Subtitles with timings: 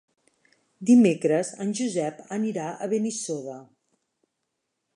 [0.89, 3.59] Dimecres en Josep anirà a Benissoda.